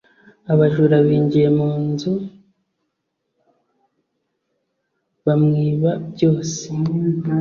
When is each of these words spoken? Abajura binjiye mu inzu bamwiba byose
Abajura 0.53 0.95
binjiye 1.07 1.47
mu 1.57 1.65
inzu 1.79 2.13
bamwiba 5.25 5.91
byose 6.13 6.59